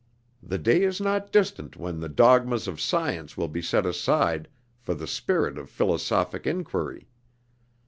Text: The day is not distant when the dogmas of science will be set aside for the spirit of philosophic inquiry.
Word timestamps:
The 0.41 0.57
day 0.57 0.81
is 0.81 0.99
not 0.99 1.31
distant 1.31 1.77
when 1.77 1.99
the 1.99 2.09
dogmas 2.09 2.67
of 2.67 2.81
science 2.81 3.37
will 3.37 3.47
be 3.47 3.61
set 3.61 3.85
aside 3.85 4.47
for 4.79 4.95
the 4.95 5.05
spirit 5.05 5.59
of 5.59 5.69
philosophic 5.69 6.47
inquiry. 6.47 7.07